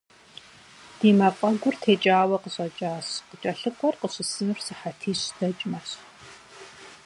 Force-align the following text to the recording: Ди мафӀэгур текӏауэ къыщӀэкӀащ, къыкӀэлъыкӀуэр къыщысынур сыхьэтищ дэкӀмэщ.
Ди 0.99 1.09
мафӀэгур 1.17 1.75
текӏауэ 1.81 2.37
къыщӀэкӀащ, 2.43 3.07
къыкӀэлъыкӀуэр 3.27 3.95
къыщысынур 3.99 4.59
сыхьэтищ 4.65 5.21
дэкӀмэщ. 5.37 5.89